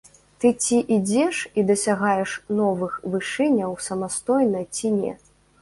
[0.43, 5.13] Ты ці ідзеш і дасягаеш новых вышыняў самастойна, ці не.